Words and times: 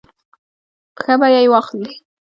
په 0.95 0.99
ښه 1.05 1.13
بیه 1.21 1.39
یې 1.43 1.49
واخلي. 1.51 1.91